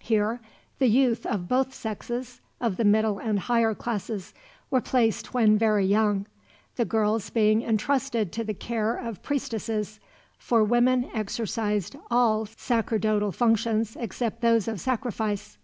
Here 0.00 0.40
the 0.78 0.86
youth 0.86 1.26
of 1.26 1.46
both 1.46 1.74
sexes, 1.74 2.40
of 2.58 2.78
the 2.78 2.86
middle 2.86 3.18
and 3.18 3.38
higher 3.38 3.74
classes, 3.74 4.32
were 4.70 4.80
placed 4.80 5.34
when 5.34 5.58
very 5.58 5.84
young; 5.84 6.24
the 6.76 6.86
girls 6.86 7.28
being 7.28 7.60
entrusted 7.60 8.32
to 8.32 8.44
the 8.44 8.54
care 8.54 8.96
of 8.96 9.22
priestesses, 9.22 10.00
for 10.38 10.64
women 10.64 11.10
exercised 11.12 11.96
all 12.10 12.46
sacerdotal 12.46 13.30
functions 13.30 13.94
except 14.00 14.40
those 14.40 14.68
of 14.68 14.80
sacrifice. 14.80 15.58